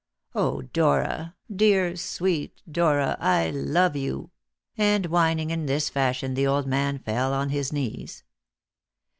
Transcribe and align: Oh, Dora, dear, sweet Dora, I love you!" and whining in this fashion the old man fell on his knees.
Oh, 0.33 0.63
Dora, 0.63 1.35
dear, 1.55 1.95
sweet 1.95 2.63
Dora, 2.67 3.15
I 3.19 3.51
love 3.51 3.95
you!" 3.95 4.31
and 4.75 5.05
whining 5.05 5.51
in 5.51 5.67
this 5.67 5.91
fashion 5.91 6.33
the 6.33 6.47
old 6.47 6.65
man 6.65 6.97
fell 6.97 7.35
on 7.35 7.49
his 7.49 7.71
knees. 7.71 8.23